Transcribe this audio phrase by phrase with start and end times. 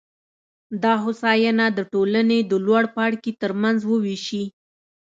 [0.83, 4.43] دا هوساینه د ټولنې د لوړپاړکي ترمنځ ووېشي.